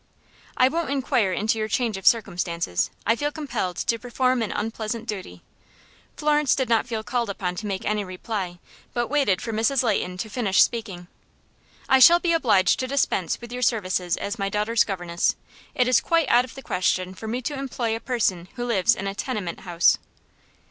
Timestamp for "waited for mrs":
9.09-9.83